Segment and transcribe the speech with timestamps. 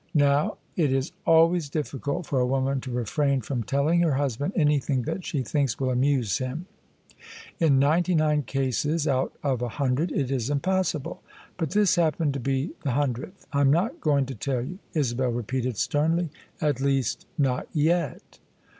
[0.15, 5.03] Now It is always difficult for a woman to refrain from telling her husband anything
[5.03, 6.65] that she thinks will amuse him:
[7.59, 11.21] in ninety nine cases out of a hundred it is impossible.
[11.55, 15.77] But this happened to be the hundredth." I'm not going to tell you," Isabel repeated
[15.77, 16.31] sternly:"
[16.61, 18.39] at least, not yet."